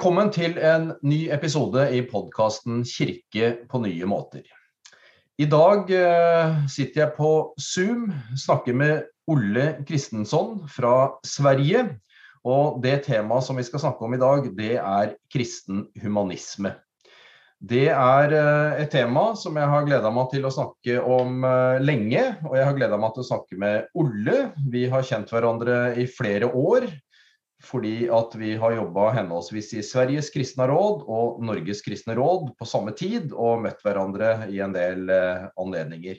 [0.00, 4.46] Velkommen til en ny episode i podkasten 'Kirke på nye måter'.
[5.36, 11.82] I dag eh, sitter jeg på Zoom, snakker med Olle Kristensson fra Sverige.
[12.48, 16.72] Og det temaet som vi skal snakke om i dag, det er kristen humanisme.
[17.60, 21.84] Det er ett et tema som jeg har gleda meg til å snakke om länge.
[21.84, 22.24] lenge.
[22.48, 24.54] Og jeg har gleda meg til å snakke med Olle.
[24.64, 26.88] Vi har kjent hverandre i flere år.
[27.60, 32.68] Fordi at vi har jobba henholdsvis i Sveriges kristne råd og Norges kristne råd på
[32.68, 36.18] samme tid, og møtt hverandre i en del eh, anledninger.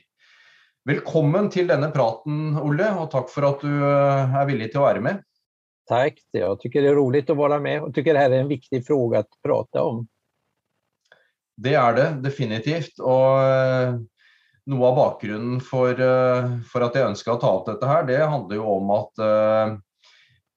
[0.89, 5.03] Velkommen til denne praten, Olle, og takk for at du er villig til å være
[5.05, 5.25] med.
[5.89, 8.47] Tack, jag tycker det är roligt att vara med och tycker det här är en
[8.47, 10.07] viktig fråga att prata om.
[11.57, 13.01] Det er det definitivt.
[13.03, 13.97] Og eh,
[14.71, 18.21] noe av bakgrunnen for, eh, for at jeg ønska å ta opp dette her, det
[18.23, 19.75] handler jo om at uh,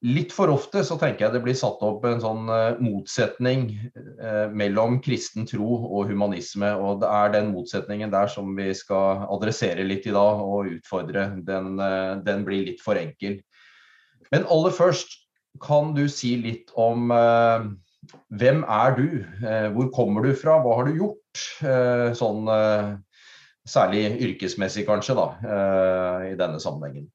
[0.05, 4.45] litt for ofte så tenker jeg det blir satt opp en sånn eh, motsetning eh,
[4.53, 6.69] mellom kristen tro og humanisme.
[6.77, 11.29] Og det er den motsetningen der som vi skal adressere litt i dag og utfordre.
[11.47, 13.39] Den, eh, den blir litt for enkel.
[14.31, 15.21] Men aller først,
[15.63, 19.05] kan du si litt om hvem er du?
[19.71, 20.57] Hvor kommer du fra?
[20.59, 21.43] Hva har du gjort?
[22.19, 22.49] Sånn
[23.63, 25.29] særlig yrkesmessig kanskje, da,
[26.27, 27.07] i denne sammenhengen.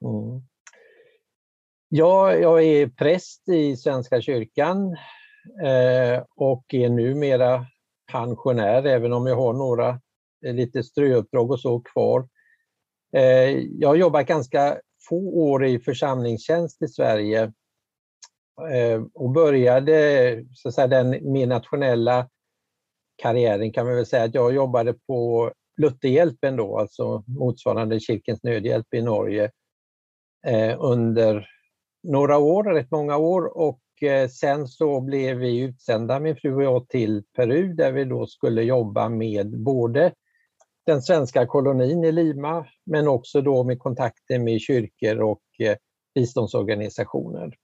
[0.00, 0.40] Mm.
[1.94, 4.96] Ja, jag är präst i Svenska kyrkan
[5.64, 7.66] eh, och är numera
[8.12, 10.00] pensionär, även om jag har några
[10.46, 12.28] eh, lite ströuppdrag och så kvar.
[13.16, 17.52] Eh, jag har jobbat ganska få år i församlingstjänst i Sverige
[19.14, 22.28] och började så att säga, den mer nationella
[23.22, 28.94] karriären kan man väl säga att jag jobbade på Lutherhjälpen då, alltså motsvarande Kyrkens nödhjälp
[28.94, 29.50] i Norge
[30.78, 31.48] under
[32.02, 36.62] några år, rätt många år och eh, sen så blev vi utsända, min fru och
[36.62, 40.12] jag, till Peru där vi då skulle jobba med både
[40.86, 45.76] den svenska kolonin i Lima men också då med kontakter med kyrkor och eh,
[46.14, 47.54] biståndsorganisationer.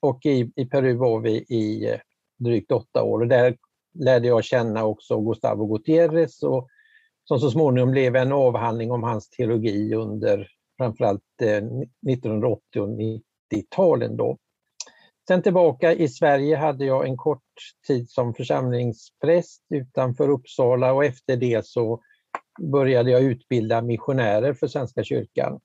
[0.00, 2.00] Och i, i Peru var vi i eh,
[2.38, 3.56] drygt åtta år och där
[3.94, 6.68] lärde jag känna också Gustavo Gutierrez och,
[7.24, 10.48] som så småningom blev en avhandling om hans teologi under
[10.78, 12.88] framförallt 1980 och
[13.54, 14.16] 90-talen.
[14.16, 14.38] Då.
[15.28, 17.42] Sen tillbaka i Sverige hade jag en kort
[17.86, 22.00] tid som församlingspräst utanför Uppsala och efter det så
[22.60, 25.60] började jag utbilda missionärer för Svenska kyrkan.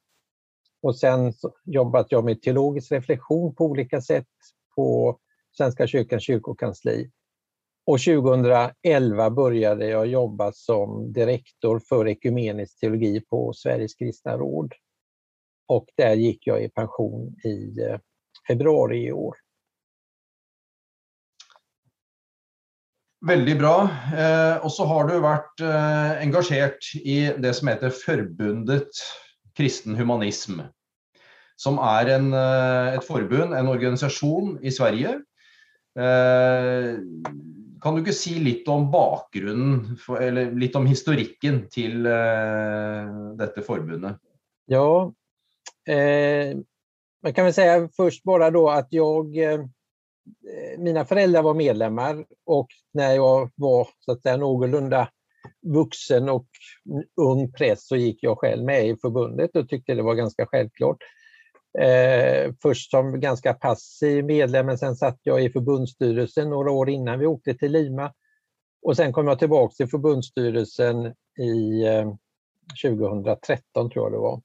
[0.81, 4.27] Och sen jobbat jag med teologisk reflektion på olika sätt
[4.75, 5.19] på
[5.57, 7.11] Svenska kyrkans kyrkokansli.
[7.85, 14.73] Och 2011 började jag jobba som direktor för ekumenisk teologi på Sveriges kristna råd.
[15.67, 17.99] Och där gick jag i pension i eh,
[18.47, 19.35] februari i år.
[23.25, 23.89] Väldigt bra.
[24.17, 26.71] Eh, och så har du varit eh, engagerad
[27.03, 28.89] i det som heter Förbundet
[29.53, 30.59] kristen humanism
[31.55, 32.33] som är en,
[32.93, 35.21] ett förbund, en organisation i Sverige.
[37.81, 42.03] Kan du inte säga lite om bakgrunden, eller lite om historiken till
[43.37, 44.17] detta förbundet?
[44.65, 45.13] Ja,
[45.87, 46.57] eh,
[47.23, 49.59] man kan väl säga först bara då att jag, eh,
[50.77, 55.09] mina föräldrar var medlemmar och när jag var så att säga någorlunda
[55.61, 56.47] vuxen och
[57.21, 60.97] ung präst så gick jag själv med i förbundet och tyckte det var ganska självklart.
[61.79, 67.19] Eh, först som ganska passiv medlem, men sen satt jag i förbundsstyrelsen några år innan
[67.19, 68.13] vi åkte till Lima.
[68.81, 72.13] Och sen kom jag tillbaka till förbundsstyrelsen i eh,
[72.83, 74.41] 2013 tror jag det var.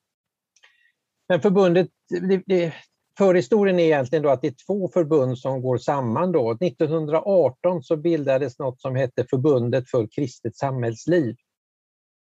[1.31, 2.73] Men förbundet, det, det,
[3.19, 6.33] förhistorien är egentligen då att det är två förbund som går samman.
[6.33, 6.51] Då.
[6.51, 11.37] 1918 så bildades något som hette Förbundet för kristet samhällsliv.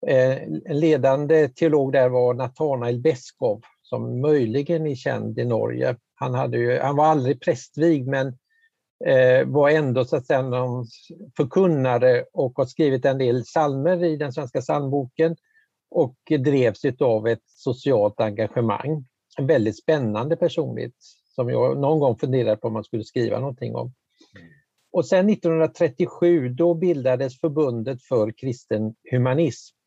[0.07, 5.97] Eh, en ledande teolog där var Nathanael Beskov som möjligen är känd i Norge.
[6.15, 8.27] Han, hade ju, han var aldrig prästvig men
[9.05, 10.87] eh, var ändå så att säga någon
[11.37, 15.37] förkunnare och har skrivit en del salmer i den svenska psalmboken
[15.91, 19.07] och drevs av ett socialt engagemang.
[19.39, 20.95] En väldigt spännande personlighet
[21.35, 23.93] som jag någon gång funderade på om man skulle skriva någonting om.
[24.93, 29.79] Och sen 1937 då bildades Förbundet för kristen humanism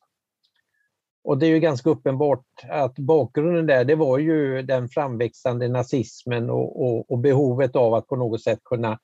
[1.23, 6.49] och det är ju ganska uppenbart att bakgrunden där, det var ju den framväxande nazismen
[6.49, 8.99] och, och, och behovet av att på något sätt kunna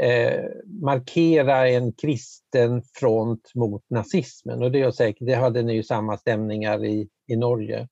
[0.00, 4.62] eh, markera en kristen front mot nazismen.
[4.62, 7.88] Och det är säkert, det hade ni ju samma stämningar i, i Norge.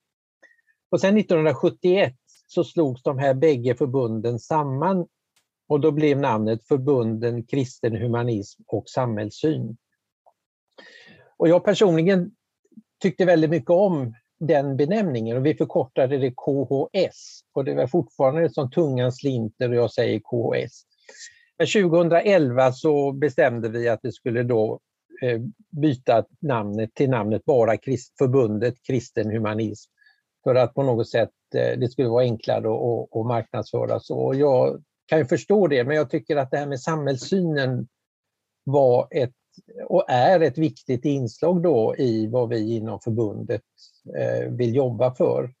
[0.89, 2.15] Och sen 1971
[2.47, 5.07] så slogs de här bägge förbunden samman
[5.67, 9.77] Och då blev namnet Förbunden kristen humanism och samhällssyn.
[11.37, 12.31] Och jag personligen
[13.01, 17.41] tyckte väldigt mycket om den benämningen och vi förkortade det KHS.
[17.53, 20.85] Och det var fortfarande som tungan slinter och jag säger KHS.
[21.65, 24.79] 2011 så bestämde vi att vi skulle då
[25.21, 27.77] eh, byta namnet till namnet bara
[28.17, 29.91] Förbundet Kristen Humanism
[30.43, 32.67] för att på något sätt eh, det skulle vara enklare
[33.11, 34.33] att marknadsföra så.
[34.35, 37.87] Jag kan ju förstå det, men jag tycker att det här med samhällssynen
[38.63, 39.33] var ett
[39.87, 43.61] och är ett viktigt inslag då i vad vi inom förbundet
[44.17, 45.53] eh, vill jobba för.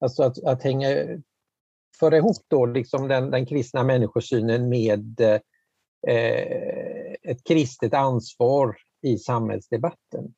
[0.00, 0.88] Alltså att, att hänga,
[1.98, 10.34] föra ihop då liksom den, den kristna människosynen med eh, ett kristet ansvar i samhällsdebatten.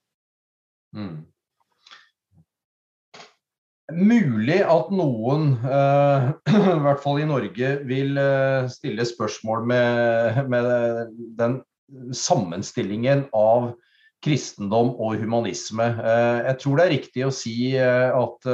[0.96, 1.24] Mm.
[3.92, 8.24] Mulig at noen, uh, i hvert fall i Norge, vil uh,
[8.64, 10.68] eh, stille spørsmål med, med,
[11.36, 11.58] den
[12.16, 13.74] sammenstillingen av
[14.24, 15.90] kristendom og humanisme.
[16.00, 18.48] Uh, jeg tror det er riktig å si at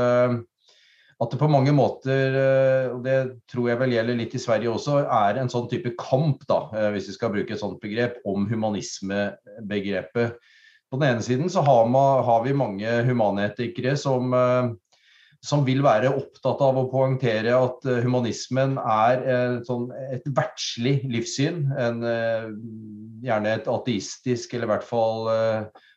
[1.21, 3.17] at det på mange måter, eh, og det
[3.51, 6.89] tror jeg vel gjelder litt i Sverige også, er en sånn type kamp, da, eh,
[6.95, 10.39] hvis vi skal bruke et sånt begrep, om humanismebegrepet.
[10.91, 14.71] På den ene siden så har, man, har vi mange humanetikere som, eh,
[15.45, 21.63] som, vil være opptatt av å poengtere at humanismen er et, sånn, et verdslig livssyn.
[21.81, 22.03] En,
[23.25, 25.31] gjerne et ateistisk, eller i hvert fall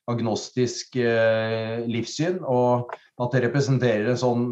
[0.07, 2.39] agnostisk livssyn.
[2.47, 4.47] Og at det representerer en sånn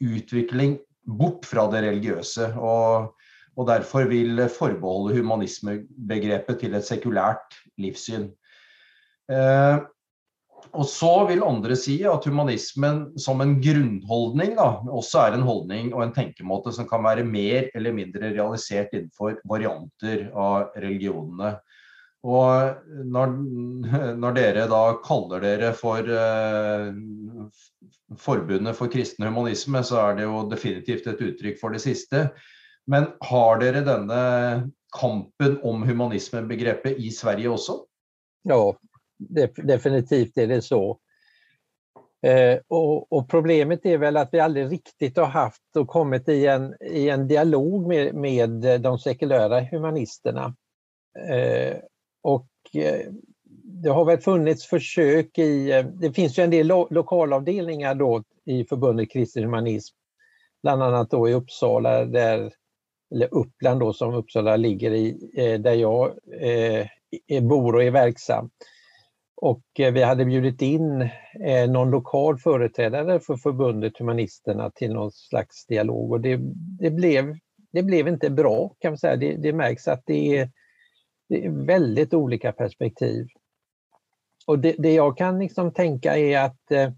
[0.00, 2.52] utvikling bort fra det religiøse.
[2.58, 3.14] Og,
[3.56, 8.28] og derfor vil forbeholde humanismebegrepet til et sekulært livssyn.
[9.30, 9.80] Eh,
[10.76, 15.90] og så vil andre si at humanismen som en grunnholdning da, også er en holdning
[15.94, 21.56] og en tenkemåte som kan være mer eller mindre realisert innenfor varianter av religionene.
[22.20, 23.34] Og når,
[24.20, 26.90] når dere da kaller dere for eh,
[28.18, 32.24] Forbundet for kristen humanisme, så er det jo definitivt et uttrykk for det siste.
[32.90, 34.22] Men har dere denne
[34.98, 37.76] kampen om humanismebegrepet i Sverige også?
[38.42, 38.74] Ja,
[39.62, 40.98] definitivt är det så.
[42.26, 46.46] Eh, og, og problemet är väl att vi aldrig riktigt har haft och kommit i
[46.46, 50.54] en, i en dialog med, med de sekulära humanisterna.
[51.28, 51.76] Eh,
[52.22, 53.12] och eh,
[53.82, 58.22] det har väl funnits försök i, eh, det finns ju en del lo lokalavdelningar då
[58.44, 59.94] i förbundet kristen humanism,
[60.62, 62.52] bland annat då i Uppsala, där,
[63.14, 68.50] eller Uppland då som Uppsala ligger i, eh, där jag eh, bor och är verksam.
[69.42, 71.08] Och vi hade bjudit in
[71.68, 76.40] någon lokal företrädare för förbundet Humanisterna till någon slags dialog och det,
[76.80, 77.36] det, blev,
[77.72, 79.16] det blev inte bra kan man säga.
[79.16, 80.50] Det, det märks att det är,
[81.30, 83.26] det är väldigt olika perspektiv.
[84.46, 86.92] Och det, det jag kan liksom tänka är att eh,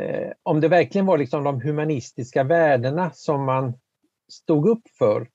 [0.00, 3.72] eh, om det verkligen var liksom de humanistiska värdena som man
[4.28, 5.28] stod upp för,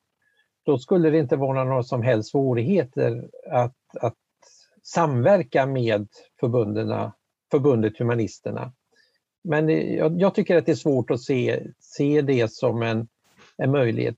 [0.66, 4.18] då skulle det inte vara några som helst svårigheter att, att
[4.84, 6.08] samverka med
[7.50, 8.74] förbundet Humanisterna.
[9.44, 13.08] Men eh, jag, jag, tycker att det är svårt att se, se det som en,
[13.58, 14.18] en möjlighet.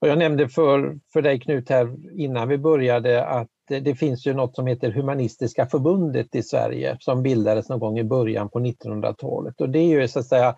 [0.00, 4.34] Och jag nämnde för, för dig Knut här innan vi började att det, finns ju
[4.34, 9.60] något som heter Humanistiska förbundet i Sverige som bildades någon gång i början på 1900-talet.
[9.60, 10.56] Och det är ju så att säga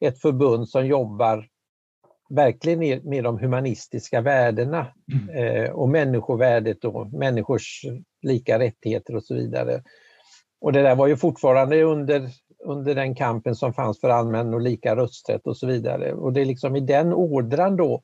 [0.00, 1.46] ett förbund som jobbar
[2.28, 2.78] verkligen
[3.10, 4.86] med de humanistiska värdena
[5.34, 7.84] eh, och människovärdet och människors
[8.22, 9.82] lika rättigheter och så vidare.
[10.60, 12.28] Och det där var ju fortfarande under,
[12.64, 16.12] under den kampen som fanns för allmän och lika rösträtt och så vidare.
[16.12, 18.02] Och det är liksom i den ådran då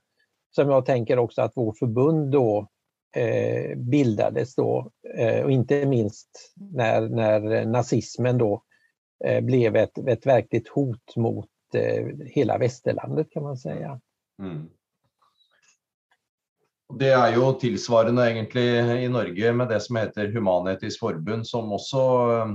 [0.54, 2.68] som jag tänker också att vårt förbund då
[3.16, 8.62] eh, bildades då eh, och inte minst när, när nazismen då
[9.24, 14.00] eh, blev ett, ett verkligt hot mot eh, hela västerlandet kan man säga.
[14.42, 14.68] Mm.
[16.98, 21.96] Det är ju tillsvarande egentligen i Norge med det som heter Human-Etisk Förbund som också,
[21.96, 22.46] eh,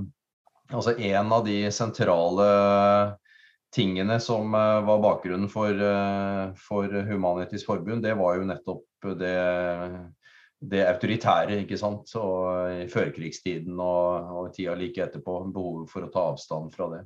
[0.76, 3.18] alltså en av de centrala
[3.78, 5.86] tingene som eh, var bakgrunnen for,
[6.60, 9.36] for Human-Etisk Forbund, det var jo nettopp det
[10.58, 12.10] det autoritære ikke sant?
[12.18, 15.40] Og i førkrigstiden og, og tida like etterpå.
[15.54, 17.04] Behovet for å ta avstand fra det.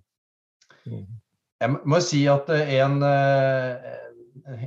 [0.87, 1.03] Mm.
[1.61, 3.75] Jeg må si at eh, en, eh,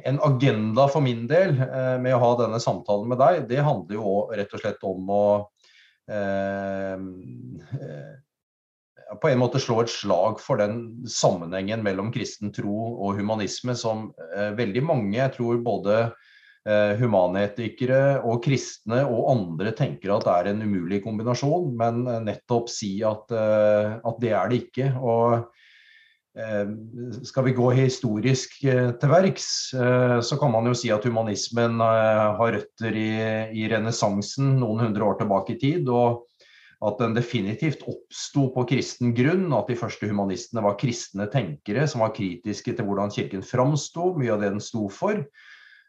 [0.05, 3.99] en, agenda for min del eh, med å ha denne samtalen med deg, det handler
[3.99, 5.25] jo rett og slett om å
[6.07, 6.95] eh,
[9.23, 14.09] på en måte slå et slag for den sammenhengen mellom kristen tro og humanisme som
[14.35, 15.99] eh, veldig mange, jeg tror både
[16.65, 22.23] Eh, humanetikere og kristne og andre tenker at det er en umulig kombinasjon, men eh,
[22.25, 24.87] nettopp si at, eh, at det er det ikke.
[24.97, 25.35] Og
[26.41, 26.73] eh,
[27.29, 29.51] skal vi gå historisk eh, til verks,
[30.25, 33.11] så kan man jo si at humanismen har røtter i,
[33.61, 35.93] i renessansen noen hundre år tilbake i tid.
[35.93, 36.25] og
[36.85, 42.05] at den definitivt oppsto på kristen grunn, at de første humanistene var kristne tenkere som
[42.05, 45.25] var kritiske til hvordan kirken framsto, mye av det den sto for.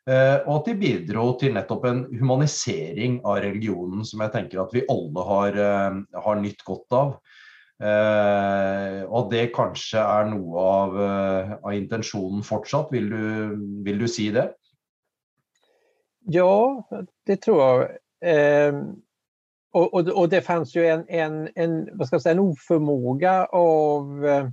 [0.05, 4.75] Eh, og at de bidro til nettopp en humanisering av religionen, som jeg tenker at
[4.75, 7.17] vi alle har, eh, har nytt godt av.
[7.75, 12.93] Eh, og det kanskje er noe av, eh, av intensjonen fortsatt.
[12.95, 13.25] Vil du,
[13.83, 14.53] vil du, si det?
[16.31, 16.83] Ja,
[17.27, 17.97] det tror jeg.
[18.23, 18.79] Eh,
[19.75, 23.45] och, och, och, det fanns ju en, en, en, vad ska jag säga, en oförmåga
[23.45, 24.49] av eh,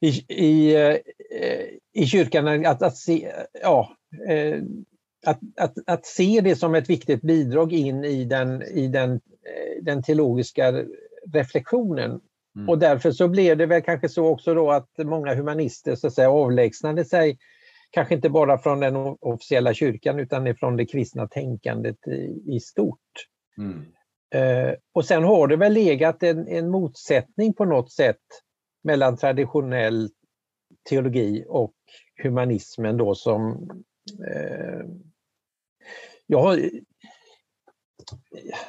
[0.00, 0.96] i, i, eh,
[1.92, 3.96] i kyrkan att, att, se, ja,
[4.28, 4.62] eh,
[5.26, 9.20] att, att, att se det som ett viktigt bidrag in i den, i den,
[9.82, 10.84] den teologiska
[11.32, 12.20] reflektionen.
[12.56, 12.68] Mm.
[12.68, 16.14] Och därför så blev det väl kanske så också då att många humanister så att
[16.14, 17.38] säga, avlägsnade sig
[17.90, 22.98] kanske inte bara från den officiella kyrkan utan från det kristna tänkandet i, i stort.
[23.58, 23.84] Mm.
[24.34, 28.22] Eh, och sen har det väl legat en, en, motsättning på något sätt
[28.84, 30.10] mellan traditionell
[30.88, 31.74] teologi och
[32.22, 33.70] humanismen då som
[34.30, 34.86] eh,
[36.26, 36.70] jag har,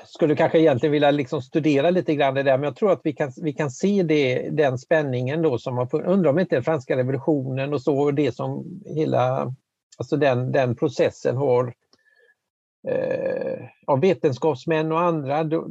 [0.05, 3.13] skulle kanske egentligen vilja liksom studera lite grann det där, men jag tror att vi
[3.13, 6.10] kan, vi kan se det, den spänningen då som har funnits.
[6.10, 9.53] Undrar om inte den franska revolutionen och så, och det som hela,
[9.98, 11.74] alltså den, den processen har
[12.88, 15.69] eh, av vetenskapsmän och andra, då,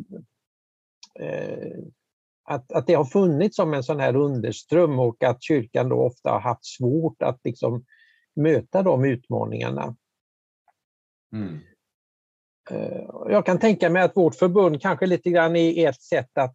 [1.20, 1.78] eh,
[2.44, 6.30] att, att det har funnits som en sån här underström och att kyrkan då ofta
[6.30, 7.84] har haft svårt att liksom
[8.37, 9.96] möta de utmaningarna.
[11.32, 11.58] Mm.
[12.70, 16.54] Eh, jag kan tänka mig att vårt förbund kanske lite grann är ett sätt att,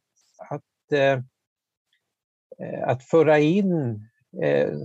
[0.50, 1.20] att, eh,
[2.60, 4.10] eh, att föra in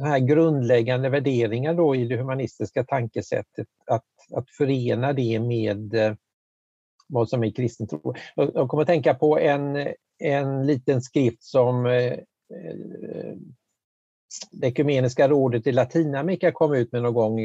[0.05, 4.05] här grundläggande värderingar då i det humanistiska tankesättet, att,
[4.35, 6.17] att förena det med
[7.09, 8.15] vad som är kristen tro.
[8.35, 11.85] Jag kommer att tänka på en, en liten skrift som
[14.51, 17.41] det Ekumeniska rådet i Latinamerika kom ut med någon gång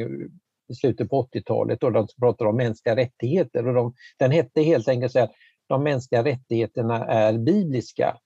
[0.70, 3.68] i slutet på 80-talet och de pratar om mänskliga rättigheter.
[3.68, 5.32] Och de, den hette helt enkelt så att
[5.68, 8.18] de mänskliga rättigheterna är bibliska.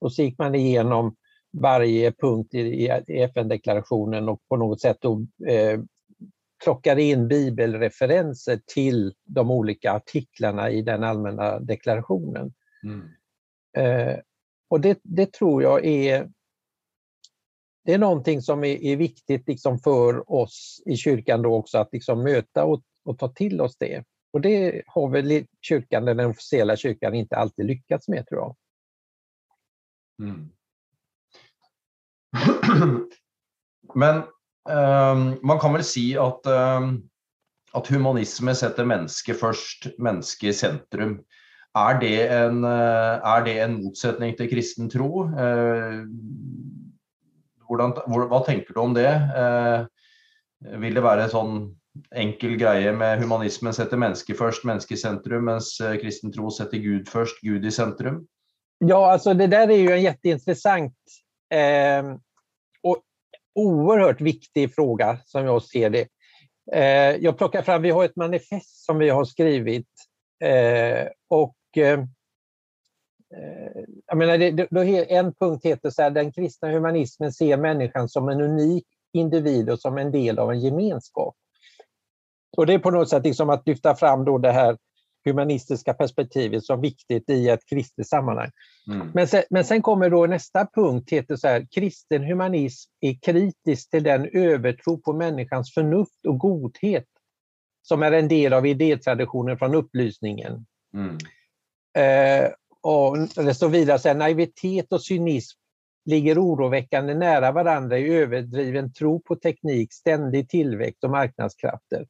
[0.00, 1.16] Och så gick man igenom
[1.52, 2.58] varje punkt i,
[3.06, 5.80] i FN-deklarationen och på något sätt då, eh,
[6.64, 12.52] plockade in bibelreferenser till de olika artiklarna i den allmänna deklarationen.
[12.84, 13.08] Mm.
[13.76, 14.18] Eh,
[14.70, 16.30] och det, det, tror jag är
[17.84, 21.88] det är någonting som är, är viktigt liksom för oss i kyrkan då också att
[21.92, 24.04] liksom möta och, och, ta till oss det.
[24.32, 28.56] Och det har väl kyrkan, den officiella kyrkan, inte alltid lyckats med tror jag.
[30.22, 30.50] Mm.
[33.94, 34.16] Men
[34.68, 37.08] um, man kan väl säga att, um,
[37.72, 41.24] att humanismen sätter människa först, människa i centrum.
[41.74, 42.70] Är det en, uh,
[43.26, 45.24] är det en motsättning till kristen tro?
[45.24, 46.04] Uh,
[47.70, 47.94] Hvordan,
[48.30, 49.10] hva tenker du om det?
[49.10, 49.84] Eh,
[50.82, 51.54] vil det være en sånn
[52.14, 56.82] enkel greie med humanismen setter mennesket först, mennesket i centrum, mens eh, kristen tro sätter
[56.82, 58.24] Gud först, Gud i centrum?
[58.78, 60.96] Ja, alltså det där är ju en jätteintressant
[61.54, 62.16] eh,
[62.82, 63.02] och
[63.54, 66.08] oerhört viktig fråga som jag ser det.
[66.72, 69.88] Eh, jag plockar fram, vi har ett manifest som vi har skrivit
[70.44, 71.98] eh, och Eh,
[74.06, 78.28] jag menar, det, då, en punkt heter så här, den kristna humanismen ser människan som
[78.28, 81.34] en unik individ och som en del av en gemenskap.
[82.56, 84.78] Och det är på något sätt liksom att lyfta fram då det här
[85.24, 88.50] humanistiska perspektivet som viktigt i ett kristet sammanhang.
[88.86, 89.10] Mm.
[89.14, 93.90] Men, sen, men sen kommer då nästa punkt, heter så här, kristen humanism är kritisk
[93.90, 97.06] till den övertro på människans förnuft och godhet
[97.82, 100.66] som är en del av idétraditionen från upplysningen.
[100.94, 101.18] Mm.
[101.96, 102.50] Eh,
[102.82, 105.58] och det står vidare så här, naivitet och cynism
[106.04, 112.06] ligger oroväckande nära varandra i överdriven tro på teknik, ständig tillväxt och marknadskrafter.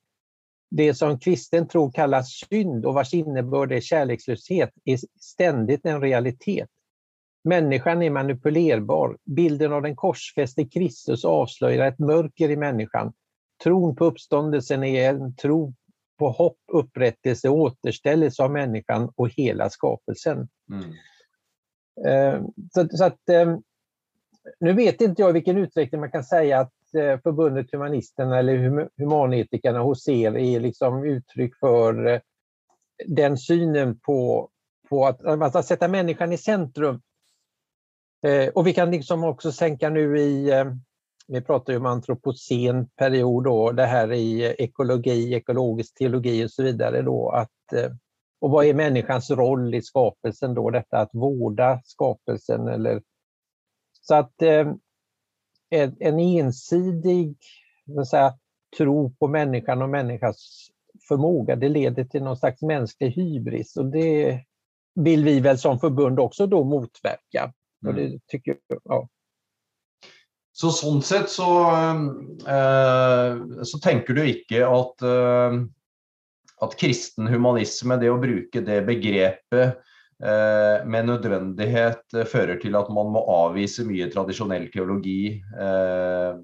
[0.70, 6.68] Det som kristen tro kallas synd och vars innebörd är kärlekslöshet är ständigt en realitet.
[7.44, 9.16] Människan är manipulerbar.
[9.24, 13.12] Bilden av den korsfäste Kristus avslöjar ett mörker i människan.
[13.62, 15.74] Tron på uppståndelsen är en tro
[16.20, 20.48] på hopp, upprättelse och återställelse av människan och hela skapelsen.
[20.72, 20.92] Mm.
[22.06, 22.42] Eh,
[22.74, 23.56] så, så, att, eh,
[24.60, 28.88] nu vet inte jag i vilken utsträckning man kan säga att, eh, förbundet Humanisterna eller
[28.98, 32.20] Humanetikerna hos er är liksom uttryck för
[33.06, 34.48] den synen på,
[34.88, 35.24] på att,
[35.56, 37.02] att sätta människan i centrum.
[38.54, 40.50] Och vi kan liksom också sänka nu i,
[41.32, 46.62] vi pratar ju om antropocen period då, det här i ekologi, ekologisk teologi och så
[46.62, 47.50] vidare då, att
[48.40, 53.02] och vad är människans roll i skapelsen då, detta att vårda skapelsen eller
[54.00, 54.72] så att eh,
[55.98, 57.36] en ensidig
[58.10, 58.38] säga,
[58.76, 60.68] tro på människan och människans
[61.08, 64.44] förmåga, det leder till någon slags mänsklig hybris och det
[64.94, 67.52] vill vi väl som förbund också då motverka.
[67.86, 68.20] Och det mm.
[68.26, 69.08] tycker, ja.
[70.60, 72.06] Så sånn sett så, ehm,
[72.44, 75.60] eh, så tenker du ikke at, eh,
[76.66, 79.80] at kristen humanisme, det å bruke det begrepet
[80.20, 85.38] Eh, med nødvendighet eh, fører til at man må avvise mye tradisjonell teologi.
[85.40, 86.34] Eh,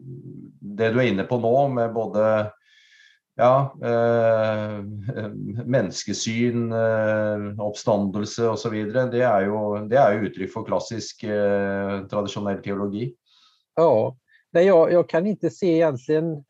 [0.80, 2.22] det du er inne på nå, med både
[3.36, 3.50] ja,
[3.84, 4.78] eh,
[5.60, 6.70] menneskesyn,
[7.60, 8.78] oppstandelse eh, osv.,
[9.12, 9.60] det, er jo,
[9.92, 13.10] det er jo uttrykk for klassisk eh, tradisjonell teologi.
[13.76, 14.16] Ja,
[14.50, 16.44] jag, jag kan inte se egentligen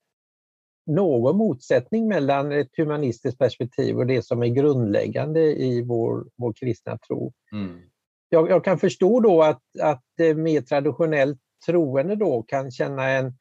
[0.86, 6.98] någon motsättning mellan ett humanistiskt perspektiv och det som är grundläggande i vår, vår kristna
[6.98, 7.32] tro.
[7.52, 7.80] Mm.
[8.28, 10.04] Jag, jag, kan förstå då att, att
[10.36, 13.34] mer traditionellt troende då kan känna en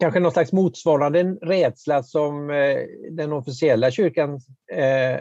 [0.00, 2.78] kanske någon slags motsvarande rädsla som eh,
[3.10, 4.40] den officiella kyrkan
[4.72, 5.20] eh,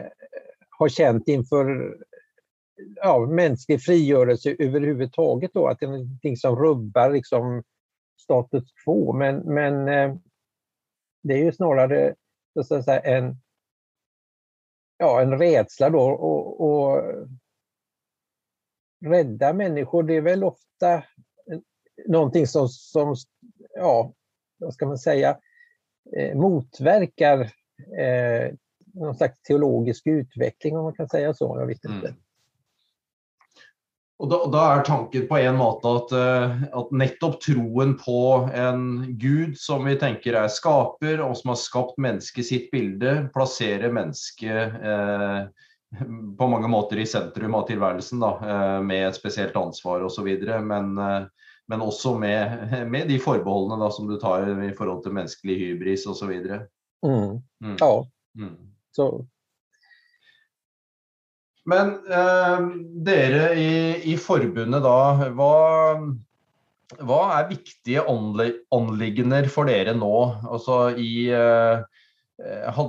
[0.69, 1.97] har känt inför
[2.95, 5.53] ja, mänsklig frigörelse överhuvudtaget.
[5.53, 7.63] Då, att det är någonting som rubbar liksom,
[8.21, 9.13] status quo.
[9.13, 10.15] Men, men eh,
[11.23, 12.15] det är ju snarare
[12.65, 13.37] så att säga, en,
[14.97, 17.03] ja, en rädsla då och, och
[19.05, 21.03] rädda människor, det är väl ofta
[22.07, 23.15] någonting som, som
[23.75, 24.13] ja,
[24.57, 25.37] vad ska man säga,
[26.17, 27.39] eh, motverkar
[27.99, 28.53] eh,
[28.93, 31.59] någon slags teologisk utveckling om man kan säga så.
[31.59, 32.07] Jag vet inte.
[32.07, 32.21] Mm.
[34.17, 38.87] Og da, da, er tanken på en måte at, eh, at, nettopp troen på en
[39.21, 44.81] gud som vi tenker er skaper, og som har skapt mennesket sitt bilde, plasserer mennesket
[44.81, 45.67] eh,
[46.39, 50.31] på mange måter i sentrum av tilværelsen, da, eh, med et spesielt ansvar osv.
[50.65, 55.13] Men, eh, men også med, med, de forbeholdene da, som du tar i forhold til
[55.13, 56.33] menneskelig hybris osv.
[57.05, 57.37] Mm.
[57.61, 57.77] Mm.
[57.77, 57.93] Ja.
[58.39, 58.55] Mm.
[58.97, 59.11] Så
[61.67, 62.61] men eh,
[63.03, 65.97] dere i, i, forbundet da, hva,
[67.03, 70.39] hva er viktige anliggender for dere nå?
[70.47, 71.77] Altså i eh,
[72.37, 72.79] eh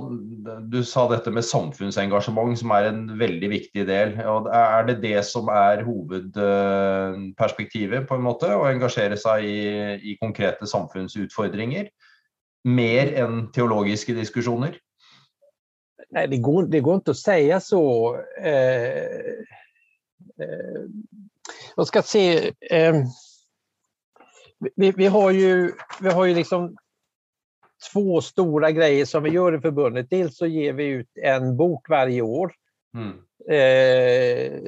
[0.69, 4.13] du sa dette med samfunnsengasjement, som er en veldig viktig del.
[4.21, 8.47] Er det det som er hovedperspektivet, på en måte?
[8.53, 11.89] Å engasjere seg i, i konkrete samfunnsutfordringer?
[12.69, 14.73] Mer enn teologiske diskusjoner?
[16.09, 18.15] Nej, det, går, det går inte att säga så.
[18.41, 19.03] Eh,
[20.39, 20.85] eh,
[21.75, 22.53] jag ska se.
[22.61, 22.95] Eh,
[24.75, 26.77] vi, vi, har ju, vi har ju liksom
[27.93, 30.09] två stora grejer som vi gör i förbundet.
[30.09, 32.53] Dels så ger vi ut en bok varje år.
[32.93, 33.17] Mm.
[33.49, 34.61] Eh,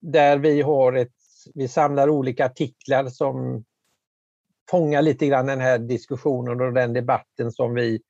[0.00, 1.12] där vi har ett,
[1.54, 3.64] vi samlar olika artiklar som
[4.70, 8.00] fångar lite grann den här diskussionen och den debatten som vi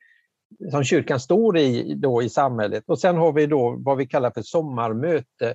[0.70, 2.84] som kyrkan står i då i samhället.
[2.86, 5.54] Och sen har vi då vad vi kallar för sommarmöte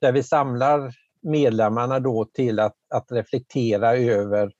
[0.00, 4.52] där vi samlar medlemmarna då till att, att reflektera över,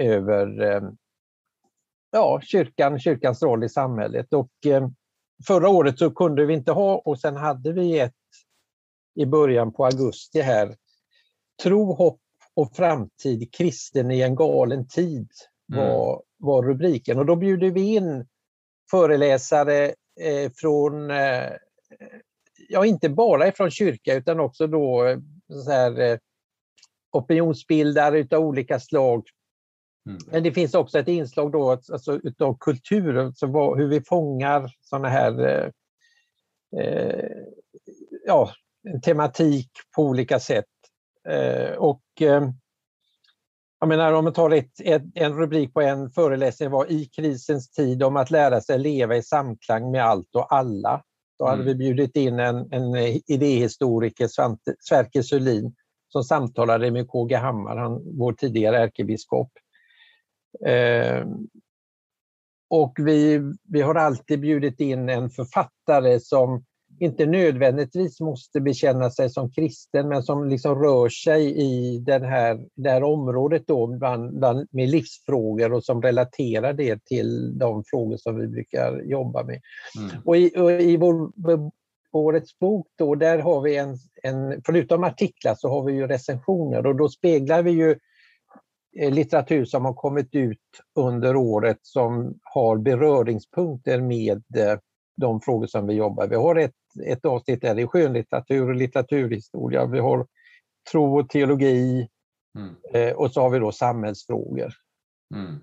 [0.00, 0.82] över eh,
[2.10, 4.32] ja, kyrkan, kyrkans roll i samhället.
[4.32, 4.88] Och, eh,
[5.46, 8.12] förra året så kunde vi inte ha och sen hade vi ett
[9.14, 10.76] i början på augusti här.
[11.62, 12.20] Tro, hopp
[12.54, 15.28] och framtid, kristen i en galen tid
[15.66, 16.22] var, mm.
[16.38, 17.18] var rubriken.
[17.18, 18.26] Och då bjuder vi in
[18.90, 19.84] föreläsare
[20.20, 21.52] eh, från, eh,
[22.68, 25.18] ja inte bara från kyrka utan också då eh,
[25.64, 26.18] så här,
[27.12, 29.28] opinionsbildare utav olika slag.
[30.08, 30.18] Mm.
[30.26, 35.08] Men det finns också ett inslag då alltså, utav kultur, alltså hur vi fångar sådana
[35.08, 35.72] här
[36.80, 37.42] eh,
[38.26, 38.50] ja,
[39.04, 40.64] tematik på olika sätt.
[41.28, 42.50] Eh, och eh,
[43.78, 47.70] jag menar om man tar ett, ett, en rubrik på en föreläsning var I krisens
[47.70, 51.02] tid om att lära sig leva i samklang med allt och alla.
[51.38, 51.66] Då hade mm.
[51.66, 54.28] vi bjudit in en, en idéhistoriker,
[54.80, 55.74] Sverker Sölin,
[56.08, 59.50] som samtalade med KG Hammar, han, vår tidigare ärkebiskop.
[60.66, 61.26] Eh,
[62.70, 66.64] och vi, vi har alltid bjudit in en författare som
[66.98, 72.66] inte nödvändigtvis måste bekänna sig som kristen men som liksom rör sig i den här,
[72.74, 78.16] det här området då bland, bland, med livsfrågor och som relaterar det till de frågor
[78.16, 79.60] som vi brukar jobba med.
[79.98, 80.10] Mm.
[80.24, 81.30] Och i, och i vår,
[82.12, 86.86] årets bok då, där har vi en, en, förutom artiklar så har vi ju recensioner
[86.86, 87.98] och då speglar vi ju
[88.98, 90.58] eh, litteratur som har kommit ut
[90.94, 94.78] under året som har beröringspunkter med eh,
[95.16, 96.30] de frågor som vi jobbar med.
[96.30, 96.72] Vi har ett,
[97.04, 99.86] ett avsnitt där det är skönlitteratur och litteraturhistoria.
[99.86, 100.26] Vi har
[100.90, 102.08] tro och teologi
[102.58, 102.74] mm.
[102.92, 104.72] eh, och så har vi då samhällsfrågor.
[105.34, 105.60] Mm.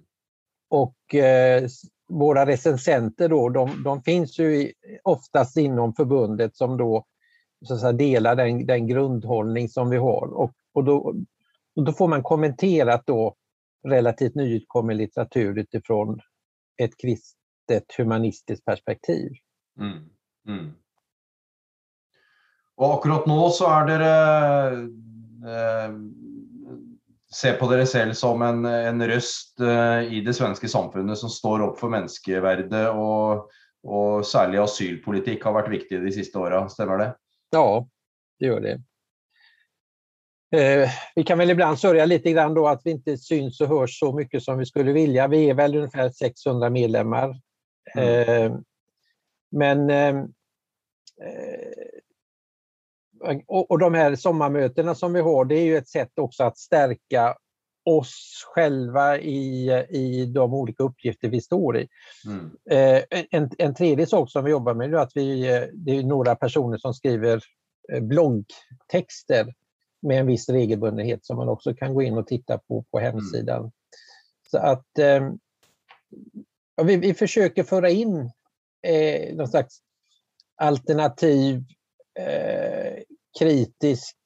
[0.70, 1.68] Och eh,
[2.10, 4.72] våra recensenter då, de, de finns ju
[5.04, 7.06] oftast inom förbundet som då
[7.66, 10.34] så att säga, delar den, den grundhållning som vi har.
[10.34, 11.16] Och, och, då,
[11.76, 13.36] och då får man kommenterat då
[13.88, 16.20] relativt nyutkommen litteratur utifrån
[16.78, 19.32] ett kristet humanistiskt perspektiv.
[19.80, 20.10] Mm.
[20.48, 20.72] Mm.
[22.76, 24.06] Och akkurat nu så är det
[25.52, 25.92] eh,
[27.34, 31.66] se på dere selv som en, en røst uh, i det svenske samfunnet som står
[31.66, 33.50] opp for menneskeverdet, og,
[33.84, 37.10] og særlig asylpolitikk har vært viktig de siste åra, stemmer det?
[37.56, 37.86] Ja,
[38.40, 38.82] det gör det.
[40.54, 44.00] Eh, vi kan väl ibland sörja lite grann då att vi inte syns och hörs
[44.00, 45.28] så mycket som vi skulle vilja.
[45.28, 47.42] Vi är väl ungefär 600 medlemmar.
[47.96, 48.30] Mm.
[48.30, 48.60] Eh,
[49.52, 50.18] men eh,
[51.28, 52.03] eh
[53.48, 56.58] och, och de här sommarmötena som vi har, det är ju ett sätt också att
[56.58, 57.36] stärka
[57.86, 61.88] oss själva i, i de olika uppgifter vi står i.
[62.26, 62.52] Mm.
[62.70, 65.42] Eh, en, en tredje sak som vi jobbar med är att vi,
[65.74, 67.44] det är några personer som skriver
[67.94, 69.54] eh, bloggtexter
[70.02, 73.60] med en viss regelbundenhet som man också kan gå in och titta på på hemsidan.
[73.60, 73.72] Mm.
[74.52, 75.32] Så att eh,
[76.84, 78.32] vi, vi försöker föra in
[78.88, 79.80] eh, någon slags
[80.56, 81.64] alternativ
[82.20, 83.04] eh,
[83.40, 84.18] kritisk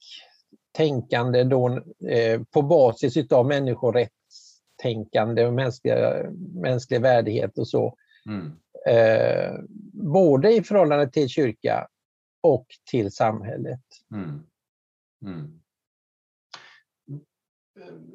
[0.72, 7.98] tänkande då, eh, på basis av människorättstänkande och mänskliga, mänsklig värdighet och så.
[8.26, 8.52] Mm.
[8.88, 9.54] Eh,
[9.93, 11.88] både i förhållande till kyrka
[12.41, 13.82] och till samhället.
[14.13, 14.43] Mm.
[15.26, 15.60] Mm.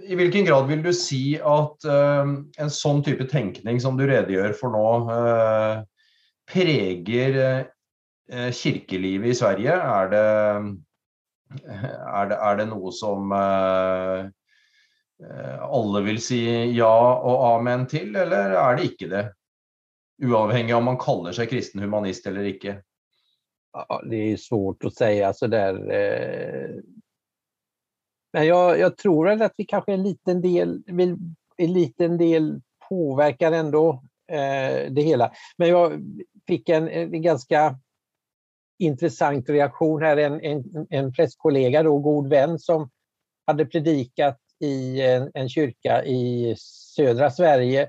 [0.02, 2.24] I vilken grad vill du säga att uh,
[2.58, 5.84] en sån typ av tänkning som du redogör för nu uh,
[6.52, 7.66] präger
[8.28, 9.72] Eh, kirkelivet i Sverige?
[9.72, 10.76] Är det
[11.62, 14.24] er det, er det noe som eh,
[15.26, 16.40] eh, alle vil si
[16.76, 19.24] ja og amen til, eller er det ikke det?
[20.22, 22.82] Uavhengig om man kaller sig kristen humanist eller inte?
[23.72, 25.90] Ja, det är svårt att säga sådär.
[25.90, 26.70] Eh.
[28.32, 30.82] Men jag, jag tror att vi kanske en liten del,
[31.56, 35.32] en liten del påverkar ändå eh, det hela.
[35.56, 36.02] Men jag
[36.46, 37.78] fick en, en ganska
[38.82, 40.16] intressant reaktion här.
[40.16, 42.90] En, en, en prästkollega, då, god vän, som
[43.46, 46.54] hade predikat i en, en kyrka i
[46.96, 47.88] södra Sverige.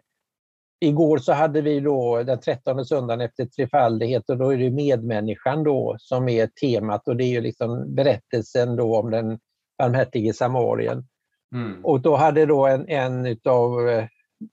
[0.79, 5.63] Igår så hade vi då den 13 söndagen efter trefaldighet och då är det medmänniskan
[5.63, 9.39] då som är temat och det är ju liksom berättelsen då om den
[9.77, 11.08] barmhärtige samarien.
[11.56, 11.86] Mm.
[11.86, 14.06] Och då hade då en, en av eh,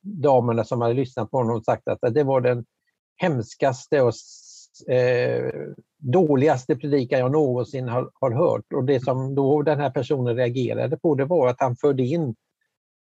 [0.02, 2.64] damerna som hade lyssnat på honom sagt att det var den
[3.16, 4.12] hemskaste och
[4.92, 5.52] eh,
[6.00, 8.72] dåligaste predikan jag någonsin har, har, hört.
[8.74, 12.34] Och det som då den här personen reagerade på det var att han förde in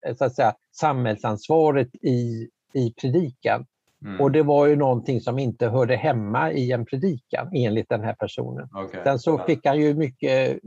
[0.08, 3.66] eh, så att säga, samhällsansvaret i, i predikan.
[4.06, 4.22] Mm.
[4.22, 8.14] Och det var ju någonting som inte hörde hemma i en predikan enligt den här
[8.14, 8.70] personen.
[8.86, 9.04] Okay.
[9.04, 10.60] Sen så fick han ju mycket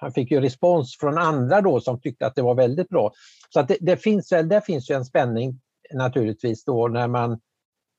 [0.00, 3.12] han fick ju respons från andra då som tyckte att det var väldigt bra.
[3.50, 5.60] Så att det, det finns väl, där finns ju en spänning
[5.94, 7.40] naturligtvis då när man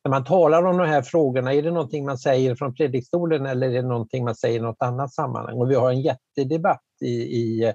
[0.04, 3.68] när man talar om de här frågorna, är det någonting man säger från predikstolen eller
[3.68, 5.58] är det någonting man säger i något annat sammanhang?
[5.58, 7.74] Och vi har en jättedebatt i, i,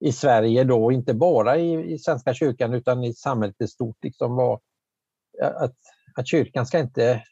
[0.00, 4.36] i Sverige då, inte bara i, i Svenska kyrkan utan i samhället i stort, liksom
[4.36, 4.60] vad,
[5.42, 5.76] att,
[6.14, 7.22] att kyrkan ska inte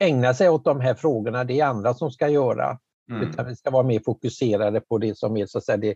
[0.00, 2.78] ägna sig åt de här frågorna, det är andra som ska göra.
[3.10, 3.28] Mm.
[3.28, 5.94] Utan vi ska vara mer fokuserade på det som är så att säga, det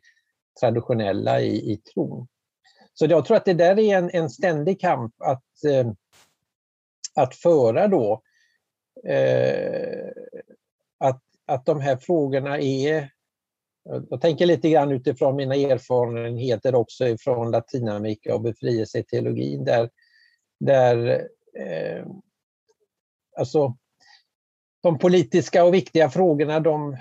[0.61, 2.27] traditionella i, i tron.
[2.95, 5.93] Så jag tror att det där är en, en ständig kamp att eh,
[7.15, 8.23] att föra då
[9.07, 10.09] eh,
[10.99, 13.11] att, att de här frågorna är
[14.11, 19.91] jag tänker lite grann utifrån mina erfarenheter också ifrån Latinamerika och befrielseteologin där,
[20.61, 22.07] där eh,
[23.37, 23.77] alltså
[24.83, 26.97] de politiska och viktiga frågorna de,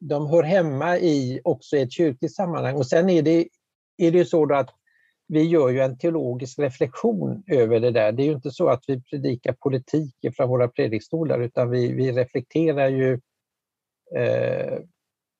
[0.00, 2.76] de hör hemma i också ett kyrkligt sammanhang.
[2.76, 3.48] Och sen är det,
[3.96, 4.70] är det så att
[5.28, 8.12] vi gör ju en teologisk reflektion över det där.
[8.12, 12.12] Det är ju inte så att vi predikar politik från våra predikstolar utan vi, vi
[12.12, 13.20] reflekterar ju
[14.16, 14.78] eh,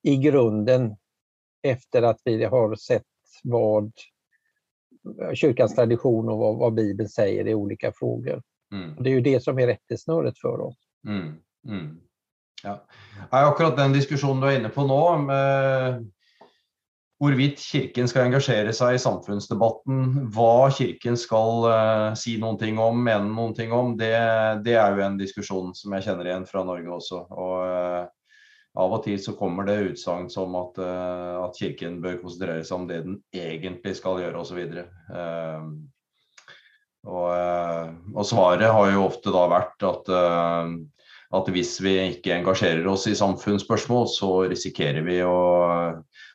[0.03, 0.97] i grunden
[1.63, 3.03] efter att vi har sett
[3.43, 3.93] vad
[5.35, 8.43] kyrkans tradition och vad, vad Bibeln säger i olika frågor.
[8.73, 9.03] Mm.
[9.03, 10.77] Det är ju det som är rättesnöret för oss.
[11.09, 11.35] Mm.
[11.69, 12.01] Mm.
[12.63, 12.85] Ja.
[13.31, 16.11] Akkurat den diskussionen du är inne på nu, med
[17.23, 23.31] hvorvidt Kirken skal engasjere seg i samfunnsdebatten, hva Kirken skal uh, si noe om, mene
[23.31, 24.13] noe om, det,
[24.67, 27.23] det, er jo en diskusjon som jeg kjenner igjen fra Norge også.
[27.33, 28.05] Og uh,
[28.77, 32.83] av og til så kommer det utsagn som at, uh, at, Kirken bør konsentrere seg
[32.83, 34.61] om det den egentlig skal gjøre, osv.
[35.09, 35.71] Uh,
[37.07, 40.09] og, ehm, og svaret har jo ofte da vært at
[41.35, 45.39] at hvis vi ikke engasjerer oss i samfunnsspørsmål, så risikerer vi å,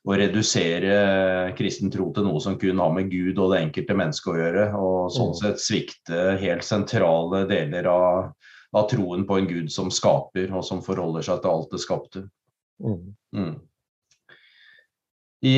[0.08, 4.34] å, redusere kristen tro til noe som kun har med Gud og det enkelte mennesket
[4.34, 4.68] å gjøre.
[4.78, 5.40] Og sånn mm.
[5.42, 8.32] sett svikte helt sentrale deler av,
[8.74, 12.26] av troen på en Gud som skaper, og som forholder seg til alt det skapte.
[12.82, 13.12] Mm.
[13.38, 13.60] Mm.
[15.42, 15.56] I,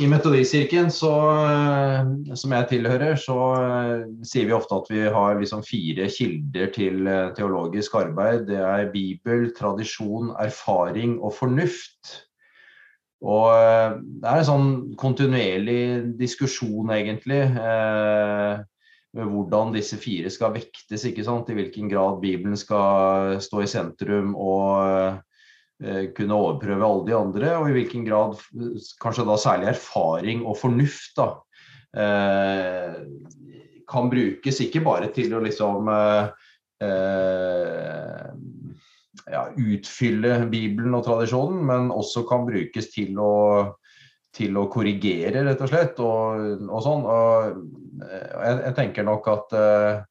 [0.00, 5.60] i Metodistkirken, eh, som jeg tilhører, så uh, sier vi ofte at vi har liksom
[5.60, 8.46] fire kilder til teologisk arbeid.
[8.48, 12.14] Det er Bibel, tradisjon, erfaring og fornuft.
[13.20, 15.80] Og eh, det er en sånn kontinuerlig
[16.20, 18.60] diskusjon, egentlig, eh,
[19.16, 21.04] med hvordan disse fire skal vektes.
[21.08, 21.50] ikke sant?
[21.50, 24.36] I hvilken grad Bibelen skal stå i sentrum.
[24.38, 25.20] og
[25.80, 28.34] Eh, kunne overprøve alle de andre, og i hvilken grad
[29.00, 31.28] kanskje da særlig erfaring og fornuft da,
[31.96, 32.98] eh,
[33.88, 36.28] kan brukes ikke bare til å liksom eh,
[36.84, 38.28] eh
[39.58, 43.32] utfylle Bibelen og tradisjonen, men også kan brukes til å,
[44.36, 46.02] til å korrigere, rett og slett.
[46.04, 47.06] Og, og sånn.
[47.06, 50.02] Og jeg, jeg, tenker nok at uh,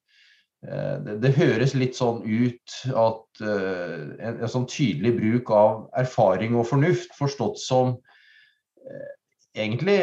[1.06, 6.58] det, det, høres litt sånn ut at uh, en, en, sånn tydelig bruk av erfaring
[6.60, 9.16] og fornuft, forstått som uh,
[9.60, 9.98] egentlig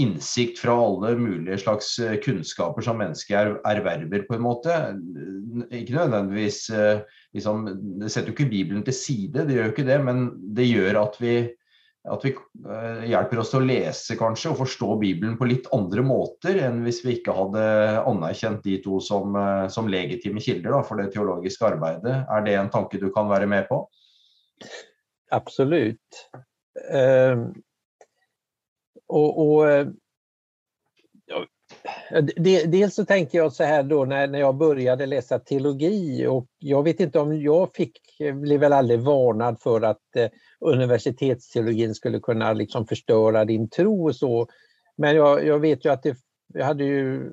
[0.00, 1.92] innsikt fra alle mulige slags
[2.24, 4.78] kunnskaper som mennesket er, erverver, på en måte.
[5.68, 7.04] Ikke nødvendigvis uh,
[7.34, 7.66] liksom,
[8.00, 10.24] Det setter jo ikke Bibelen til side, det gjør jo ikke det, men
[10.56, 11.36] det gjør at vi
[12.04, 16.02] at vi eh, hjelper oss til å lese kanskje og forstå Bibelen på litt andre
[16.04, 17.62] måter enn hvis vi ikke hadde
[18.04, 22.18] anerkjent de to som, eh, som legitime kilder da, for det teologiske arbeidet.
[22.28, 23.80] Er det en tanke du kan være med på?
[25.32, 26.20] Absolut.
[26.92, 27.62] Uh, ehm, eh,
[29.06, 29.86] och, och
[32.66, 36.82] Dels så tänker jag så här då när, när jag började läsa teologi och jag
[36.82, 38.00] vet inte om jag fick,
[38.34, 40.28] blev väl aldrig varnad för att eh,
[40.60, 44.46] universitetsteologin skulle kunna liksom förstöra din tro och så.
[44.96, 46.16] Men jag, jag vet ju att det,
[46.54, 47.30] jag hade ju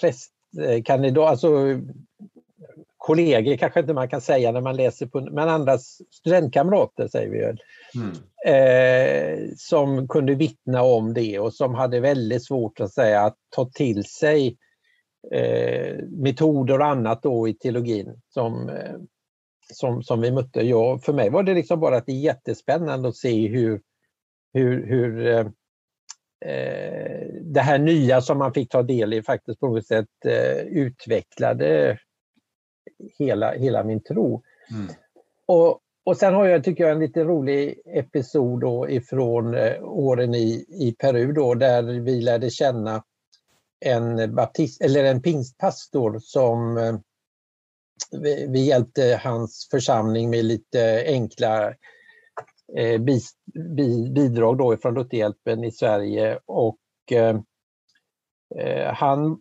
[0.00, 1.48] prästkandidat, eh, alltså
[3.04, 5.78] kollegor kanske inte man kan säga när man läser på, men andra
[6.10, 7.58] studentkamrater säger vi väl.
[7.94, 8.14] Mm.
[8.46, 13.70] Eh, som kunde vittna om det och som hade väldigt svårt att säga att ta
[13.70, 14.56] till sig
[15.32, 18.94] eh, metoder och annat då i teologin som, eh,
[19.72, 20.60] som, som vi mötte.
[20.60, 23.80] Ja, för mig var det liksom bara att det är jättespännande att se hur,
[24.54, 25.46] hur, hur eh,
[26.50, 30.58] eh det här nya som man fick ta del i faktiskt på något sätt eh,
[30.58, 31.98] utvecklade
[33.18, 34.42] hela, hela min tro.
[34.70, 34.86] Mm.
[35.46, 40.34] Och, och sen har jag, tycker jag, en lite rolig episod då ifrån eh, åren
[40.34, 43.04] i, i Peru då, där vi lärde känna
[43.84, 46.94] en, baptist, eller en pingstpastor som eh,
[48.10, 51.74] vi, vi, hjälpte hans församling med lite enkla
[52.76, 53.32] eh, bis,
[53.76, 56.78] bi, bidrag då från Lutherhjälpen i Sverige och
[57.12, 57.38] eh,
[58.94, 59.40] han,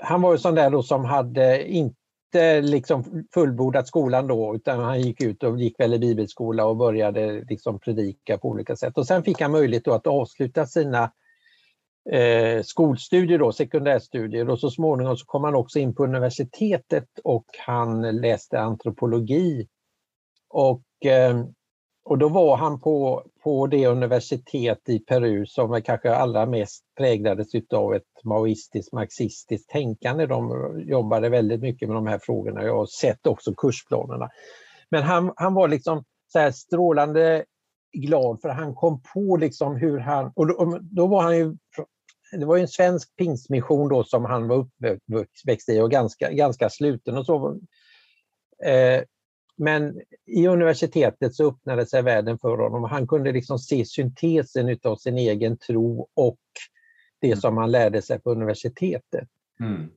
[0.00, 1.95] han var ju sån där då som hade inte
[2.26, 6.76] inte liksom fullbordat skolan då utan han gick ut och gick väl i bibelskola och
[6.76, 8.98] började liksom predika på olika sätt.
[8.98, 11.12] Och sen fick han möjlighet då att avsluta sina
[12.10, 17.46] eh, skolstudier, då, sekundärstudier och så småningom så kom han också in på universitetet och
[17.66, 19.68] han läste antropologi.
[20.48, 21.44] Och eh,
[22.06, 26.84] och då var han på, på det universitet i Peru som är kanske allra mest
[26.96, 30.26] präglades av ett maoistiskt, marxistiskt tänkande.
[30.26, 32.62] De jobbade väldigt mycket med de här frågorna.
[32.62, 34.28] Jag har sett också kursplanerna.
[34.90, 37.44] Men han, han var liksom så här strålande
[37.92, 40.32] glad för han kom på liksom hur han...
[40.34, 41.56] Och då, då var han ju
[42.32, 44.68] det var en svensk pingstmission då som han var
[45.14, 47.60] uppväxt i och ganska, ganska sluten och så.
[48.64, 49.02] Eh,
[49.56, 52.84] men i universitetet så öppnade sig världen för honom.
[52.84, 56.40] Han kunde liksom se syntesen av sin egen tro och
[57.20, 57.40] det mm.
[57.40, 59.28] som han lärde sig på universitetet.
[59.60, 59.90] Mm.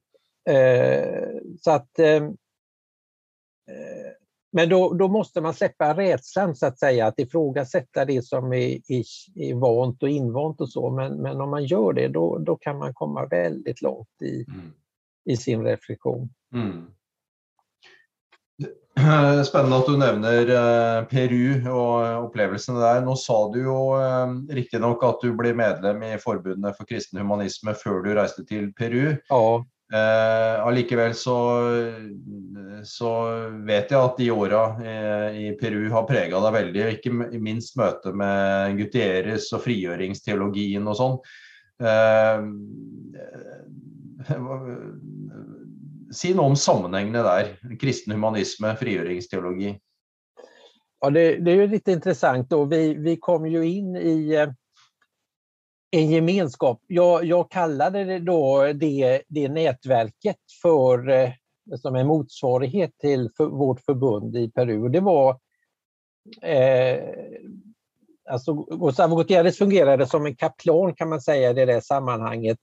[0.50, 4.10] Eh, så att eh, eh
[4.52, 8.92] men då, då måste man släppa rädslan så att säga, att ifrågasätta det som är,
[8.92, 9.04] är,
[9.36, 10.90] är vant och invant och så.
[10.90, 14.72] Men, men om man gör det, då, då kan man komma väldigt långt i, mm.
[15.26, 16.30] i sin reflektion.
[16.54, 16.86] Mm.
[19.46, 23.02] Spännande att du nämner eh, Peru och upplevelsen där.
[23.02, 27.20] Nu sa du ju eh, riktigt nog att du blev medlem i förbundet för kristen
[27.20, 29.16] humanism för du reste till Peru.
[29.30, 29.66] Ja.
[29.94, 31.62] Eh, allikevel så,
[32.84, 33.12] så
[33.66, 38.14] vet jeg at de åra eh, i Peru har prega deg veldig, ikke minst møtet
[38.14, 41.18] med Gutieres og frigjøringsteologien og sånn.
[41.82, 42.38] Eh,
[46.12, 47.54] si noe om sammenhengene der.
[47.80, 49.76] Kristen humanisme, frigjøringsteologi.
[51.00, 52.50] Ja, det, det är ju lite intressant.
[52.50, 52.66] Då.
[52.66, 54.50] Vi, vi kom ju in i eh,
[55.92, 56.82] en gemenskap.
[56.88, 61.32] Jag, jag kallade det då det, det nätverket för eh,
[61.78, 64.90] som en motsvarighet till för vårt förbund i Peru.
[64.90, 65.40] Det var
[66.42, 67.00] eh,
[68.30, 72.58] alltså Gustavo Gutierrez fungerade som en kaplan kan man säga i det där sammanhanget.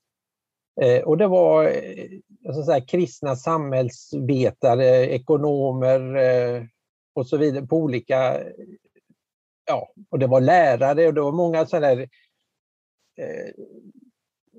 [0.80, 6.64] Eh, och det var eh, alltså så här, kristna samhällsvetare, ekonomer eh,
[7.14, 8.40] och så vidare på olika...
[9.68, 12.06] Ja, och det var lärare och det var många sådana
[13.18, 13.52] Eh,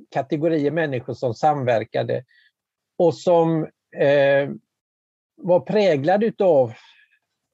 [0.09, 2.23] kategorier människor som samverkade
[2.97, 3.63] och som
[3.97, 4.49] eh,
[5.35, 6.73] var präglad utav,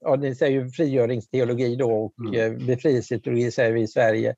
[0.00, 2.34] ja ni säger ju frigöringsteologi då och mm.
[2.34, 4.34] Eh, befrielseteologi säger vi i Sverige.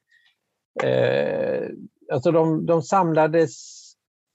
[0.82, 1.68] Eh,
[2.12, 3.76] alltså de, de samlades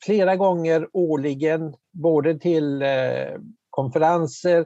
[0.05, 4.65] flera gånger årligen, både till eh, konferenser,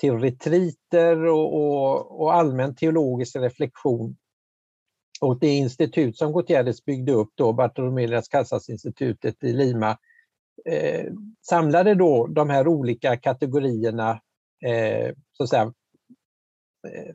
[0.00, 4.16] till retriter och, och, och allmän teologisk reflektion.
[5.20, 9.98] Och det institut som Gutierrez byggde upp, då, Bartolomé Las Casas-institutet i Lima,
[10.64, 11.12] eh,
[11.48, 14.10] samlade då de här olika kategorierna,
[14.64, 15.72] eh, så att säga,
[16.88, 17.14] eh,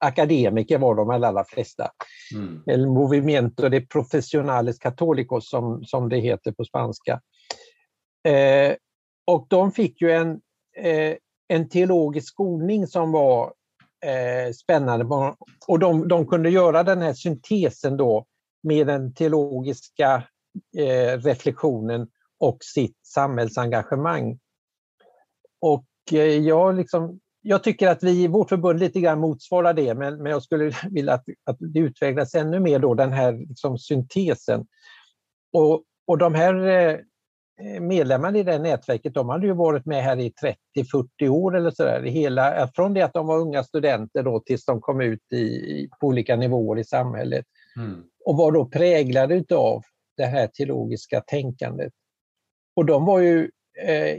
[0.00, 1.90] akademiker var de allra flesta.
[2.34, 2.62] Mm.
[2.66, 7.20] El Movimiento de Profesionales Católicos som, som det heter på spanska.
[8.28, 8.74] Eh,
[9.26, 10.40] och de fick ju en,
[10.76, 11.16] eh,
[11.48, 13.52] en teologisk skolning som var
[14.04, 15.34] eh, spännande.
[15.66, 18.26] Och de, de kunde göra den här syntesen då
[18.62, 20.24] med den teologiska
[20.78, 22.08] eh, reflektionen
[22.38, 24.38] och sitt samhällsengagemang.
[25.60, 29.94] Och eh, jag, liksom, jag tycker att vi i vårt förbund lite grann motsvarar det,
[29.94, 33.78] men, men jag skulle vilja att, att det utvecklas ännu mer då, den här liksom,
[33.78, 34.66] syntesen.
[35.52, 36.98] Och, och de här eh,
[37.80, 40.32] medlemmarna i det nätverket, de hade ju varit med här i
[41.22, 42.02] 30-40 år eller sådär.
[42.02, 46.06] Hela, från det att de var unga studenter då tills de kom ut i, på
[46.06, 47.44] olika nivåer i samhället.
[47.76, 48.02] Mm.
[48.24, 49.82] Och var då präglade utav
[50.16, 51.92] det här teologiska tänkandet.
[52.76, 53.50] Och de var ju
[53.82, 54.16] eh,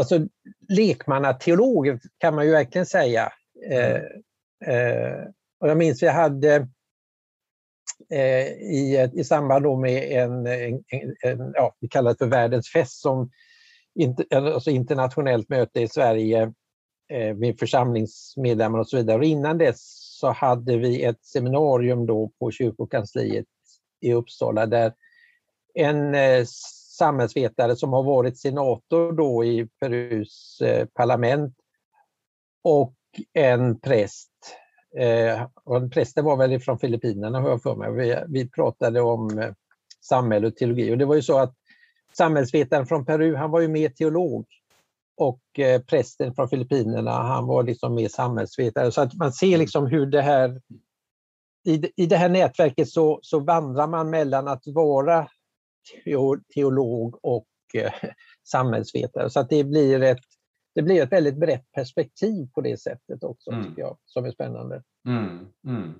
[0.00, 0.26] alltså
[0.68, 3.32] lekmannateologer kan man ju verkligen säga.
[3.70, 4.02] Mm.
[4.66, 5.24] Eh, eh,
[5.60, 6.68] och jag minns vi hade
[8.08, 10.82] Eh, i, i samband med en, en,
[11.22, 13.30] en, ja, vi kallar det för världens fest, som
[14.34, 16.52] alltså internationellt möte i Sverige
[17.12, 19.18] eh, med församlingsmedlemmar och så vidare.
[19.18, 19.80] Och innan dess
[20.20, 23.46] så hade vi ett seminarium då på kyrkokansliet
[24.00, 24.92] i Uppsala där
[25.74, 26.44] en eh,
[27.00, 31.54] samhällsvetare som har varit senator då i Perus eh, parlament
[32.64, 32.94] och
[33.34, 34.30] en präst
[34.96, 37.92] Eh, och prästen var väl från Filippinerna har jag för mig.
[37.92, 39.52] Vi, vi pratade om eh,
[40.00, 41.54] samhälle och teologi och det var ju så att
[42.12, 44.46] samhällsvetaren från Peru, han var ju mer teolog
[45.16, 45.40] och
[45.86, 48.92] prästen från Filippinerna, han var liksom mer samhällsvetare.
[48.92, 50.60] Så att man ser liksom hur det här
[51.66, 55.28] i, i det här nätverket så, så vandrar man mellan att vara
[56.54, 57.92] teolog och eh,
[58.50, 59.30] samhällsvetare.
[59.30, 60.24] Så att det blir ett
[60.74, 63.64] det blir ett väldigt brett perspektiv på det sättet också, mm.
[63.64, 64.82] tycker jag, som är spännande.
[65.08, 65.46] Mm.
[65.66, 65.94] Mm.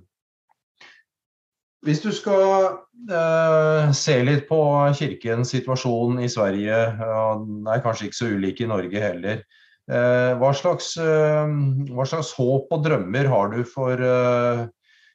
[1.82, 2.62] Hvis du ska
[3.10, 8.60] eh, se lite på kyrkans situation i Sverige, och den är kanske inte så ulik
[8.60, 9.44] i Norge heller.
[9.92, 11.46] Eh, vad, slags, eh,
[11.90, 14.66] vad slags hopp och drömmar har du för, eh,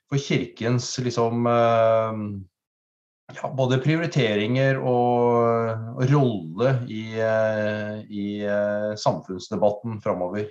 [0.09, 2.13] för kyrkans liksom, eh,
[3.41, 10.49] ja, både prioriteringar och, och roll i, eh, i eh, samfunnsdebatten framöver.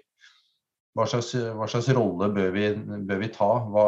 [0.94, 3.48] Hva slags, hva slags roll bør vi, bør vi ta?
[3.66, 3.78] Hur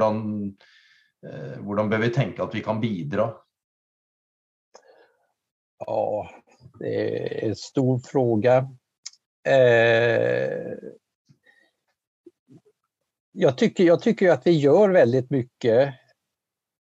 [0.00, 3.34] eh, hvordan, bør vi tänka att vi kan bidra?
[5.86, 6.30] Ja,
[6.78, 8.68] det är en stor fråga.
[9.48, 10.72] Eh,
[13.32, 15.94] jag, tycker, jag tycker att vi gör väldigt mycket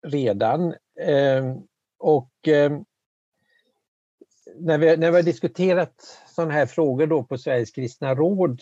[0.07, 0.74] redan.
[1.01, 1.57] Ehm,
[1.98, 2.84] och ehm,
[4.57, 5.94] när, vi, när vi har diskuterat
[6.26, 8.61] sådana här frågor då på Sveriges kristna råd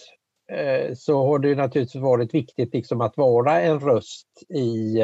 [0.53, 4.99] eh, så har det naturligtvis varit viktigt liksom att vara en röst i,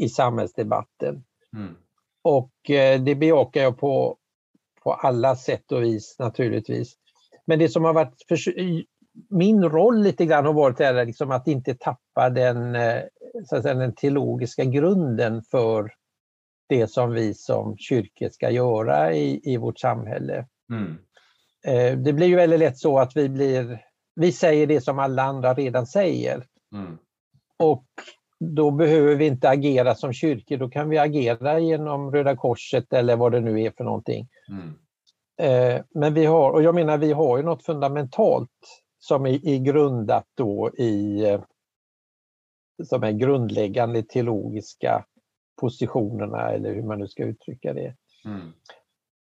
[0.00, 1.24] i samhällsdebatten.
[1.56, 1.74] Mm.
[2.22, 4.16] Och eh, det bejakar jag på,
[4.82, 6.94] på alla sätt och vis naturligtvis.
[7.46, 8.38] Men det som har varit för,
[9.30, 13.02] min roll lite grann har varit är liksom att inte tappa den, eh,
[13.44, 15.90] så att säga, den teologiska grunden för
[16.68, 20.46] det som vi som kyrka ska göra i, i vårt samhälle.
[20.70, 20.98] Mm.
[21.66, 23.82] Eh, det blir ju väldigt lätt så att vi blir,
[24.14, 26.46] vi säger det som alla andra redan säger.
[26.74, 26.98] Mm.
[27.58, 27.86] Och
[28.40, 33.16] då behöver vi inte agera som kyrkor, då kan vi agera genom Röda Korset eller
[33.16, 34.28] vad det nu är för någonting.
[34.48, 34.74] Mm.
[35.40, 38.50] Eh, men vi har, och jag menar vi har ju något fundamentalt
[38.98, 41.22] som är, är grundat då i
[42.84, 45.04] som är grundläggande teologiska
[45.60, 47.96] positionerna eller hur man nu ska uttrycka det.
[48.24, 48.52] Mm.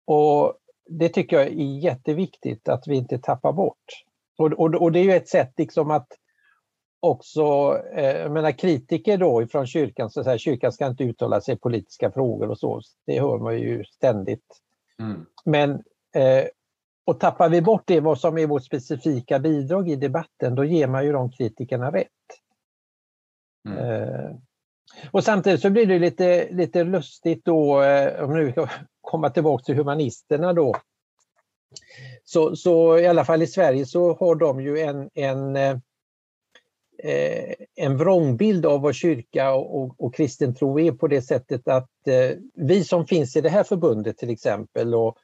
[0.05, 0.57] Och
[0.89, 4.03] Det tycker jag är jätteviktigt att vi inte tappar bort.
[4.37, 6.07] Och, och, och det är ju ett sätt liksom att
[6.99, 11.55] också, eh, jag menar kritiker då ifrån kyrkan, så säger kyrkan ska inte uttala sig
[11.55, 14.61] i politiska frågor och så, det hör man ju ständigt.
[14.99, 15.25] Mm.
[15.45, 15.71] Men
[16.15, 16.45] eh,
[17.07, 20.87] och tappar vi bort det, vad som är vårt specifika bidrag i debatten, då ger
[20.87, 22.07] man ju de kritikerna rätt.
[23.69, 23.77] Mm.
[23.77, 24.31] Eh,
[25.11, 28.67] och samtidigt så blir det lite, lite lustigt då, eh, om nu ska
[29.01, 30.75] komma tillbaka till humanisterna då.
[32.23, 37.97] Så, så i alla fall i Sverige så har de ju en, en, eh, en
[37.97, 42.37] vrångbild av vad kyrka och, och, och kristen tro är på det sättet att eh,
[42.53, 45.17] vi som finns i det här förbundet till exempel och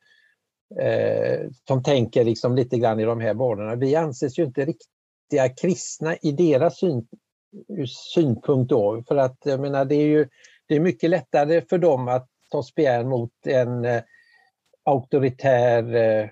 [0.81, 5.49] eh, som tänker liksom lite grann i de här banorna, vi anses ju inte riktiga
[5.61, 7.07] kristna i deras syn,
[8.15, 9.03] synpunkt då.
[9.07, 10.27] För att jag menar, det är ju
[10.67, 14.03] det är mycket lättare för dem att ta spjärn mot en eh,
[14.85, 16.29] auktoritär eh,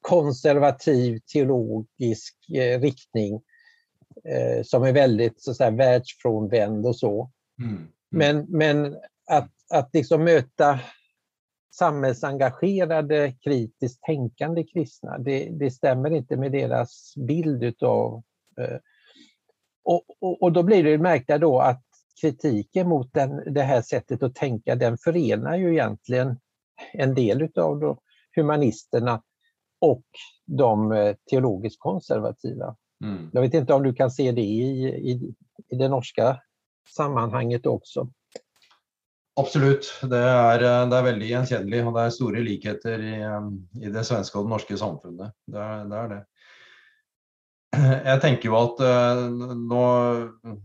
[0.00, 3.42] konservativ teologisk eh, riktning
[4.24, 7.30] eh, som är väldigt så att världsfrånvänd och så.
[7.62, 7.72] Mm.
[7.72, 7.88] Mm.
[8.10, 10.80] Men, men att, att liksom möta
[11.70, 18.22] samhällsengagerade, kritiskt tänkande kristna, det, det stämmer inte med deras bild utav
[18.60, 18.78] eh,
[19.84, 21.84] och, och, och, då blir det märkta då att
[22.20, 26.36] kritiken mot den, det här sättet att tänka den förenar ju egentligen
[26.92, 27.98] en del utav
[28.36, 29.22] humanisterna
[29.80, 30.04] och
[30.46, 32.76] de eh, teologiskt konservativa.
[33.04, 33.30] Mm.
[33.32, 35.34] Jag vet inte om du kan se det i, i,
[35.68, 36.40] i det norska
[36.96, 38.10] sammanhanget också.
[39.38, 39.86] Absolutt.
[40.10, 41.84] Det er, eh, det er, veldig gjenkjennelig.
[41.86, 43.50] Og det er store likheter i, eh,
[43.86, 45.36] i det svenske og det norske samfunnet.
[45.46, 46.20] Det er, det er det.
[47.70, 49.20] Jeg tenker jo at eh,
[49.54, 49.84] nå,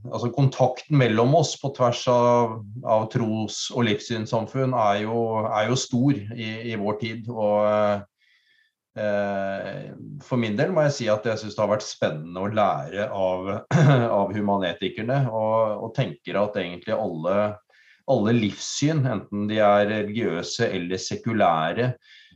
[0.09, 5.77] altså Kontakten mellom oss på tvers av, av tros- og livssynssamfunn er jo, er jo
[5.79, 7.29] stor i, i, vår tid.
[7.29, 7.69] Og
[8.97, 9.93] eh,
[10.25, 13.07] for min del må jeg si at jeg syns det har vært spennende å lære
[13.13, 13.53] av,
[14.19, 15.27] av humanetikerne.
[15.29, 17.37] Og, og tenker at egentlig alle
[18.11, 21.89] alle livssyn, enten de er religiøse eller sekulære,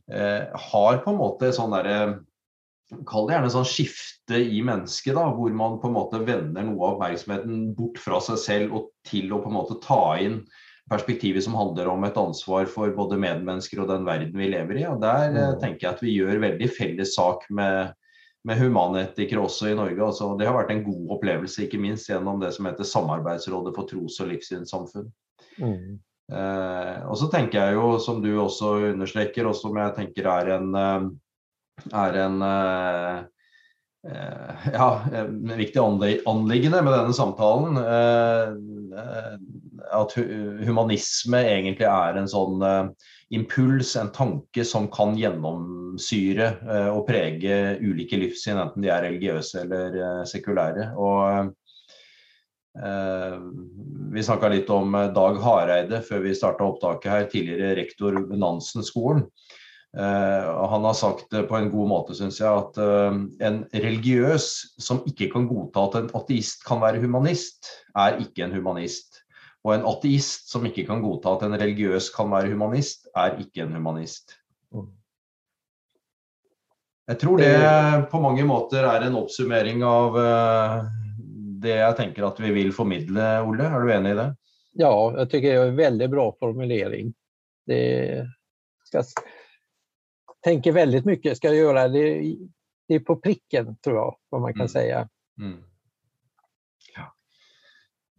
[0.10, 2.00] eh, har på en måte sånn derre
[3.06, 6.80] Kall det gjerne sånn skifte i mennesket, da, hvor man på en måte vender noe
[6.88, 10.40] av oppmerksomheten bort fra seg selv og til å på en måte ta inn
[10.90, 14.88] perspektivet som handler om et ansvar for både medmennesker og den verden vi lever i.
[14.90, 15.60] og Der mm.
[15.62, 17.94] tenker jeg at vi gjør veldig felles sak med,
[18.48, 20.00] med humanetikere også i Norge.
[20.04, 23.90] Altså, det har vært en god opplevelse, ikke minst gjennom det som heter Samarbeidsrådet for
[23.90, 25.10] tros- og livssynssamfunn.
[25.60, 25.98] Mm.
[26.30, 30.54] Eh, og så tenker jeg jo, som du også understreker, og som jeg tenker er
[30.56, 31.10] en, eh,
[32.06, 33.20] er en eh,
[34.08, 37.78] eh ja, en viktig anliggende med denne samtalen.
[37.84, 39.40] Eh,
[40.00, 47.06] at humanisme egentlig er en sånn eh, impuls, en tanke som kan gjennomsyre eh, og
[47.10, 50.92] prege ulike livssyn, enten de er religiøse eller eh, sekulære.
[50.98, 51.54] Og
[52.78, 53.40] Eh,
[54.14, 58.38] vi snakka litt om eh, Dag Hareide før vi starta opptaket her, tidligere rektor ved
[58.40, 59.26] Nansen-skolen.
[59.90, 62.76] Han har sagt det på en god måte, syns jeg, at
[63.42, 64.46] en religiøs
[64.78, 69.09] som ikke kan godta at en ateist kan være humanist, er ikke en humanist.
[69.66, 73.66] Og en ateist som ikke kan godta at en religiøs kan være humanist, er ikke
[73.66, 74.38] en humanist.
[74.72, 74.88] Mm.
[77.10, 77.54] Jeg tror det
[78.12, 80.16] på mange måter er en oppsummering av
[81.60, 83.64] det jag tänker att vi vill förmedla, Olle.
[83.64, 84.36] Är du enig i det?
[84.72, 87.14] Ja, jag tycker det är en väldigt bra formulering.
[87.66, 88.28] Det
[88.84, 89.04] ska,
[90.44, 92.36] tänker väldigt mycket, ska göra det,
[92.88, 94.70] det är på pricken tror jag, vad man kan mm.
[94.70, 95.10] säga.
[95.40, 95.64] Mm.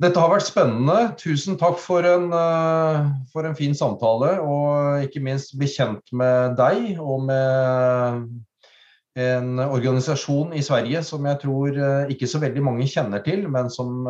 [0.01, 1.11] Dette har vært spennende.
[1.20, 4.38] Tusen takk for en, eh, for en fin samtale.
[4.40, 8.30] Og ikke minst bli kjent med deg og med
[9.20, 13.68] en organisasjon i Sverige som jeg tror eh, ikke så veldig mange kjenner til, men
[13.68, 14.07] som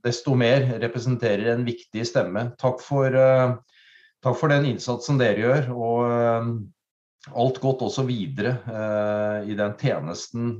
[0.00, 2.46] desto mer representerer en viktig stemme.
[2.56, 3.52] Takk for, eh,
[4.24, 5.70] takk for den innsatsen dere gjør.
[5.76, 8.56] Og alt godt også videre
[9.44, 10.54] i den tjenesten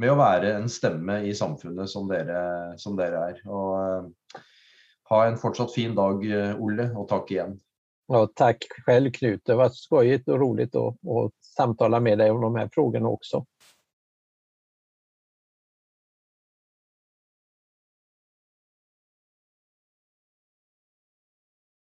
[0.00, 2.40] med å være en stemme i samfunnet som dere,
[2.80, 3.42] som dere er.
[3.48, 4.40] Og eh,
[5.12, 7.58] ha en fortsatt fin dag, eh, Olle, och tack igen.
[8.06, 9.40] Ja, tack själv Knut.
[9.44, 13.46] Det var skojigt och roligt att, att samtala med dig om de här frågorna också.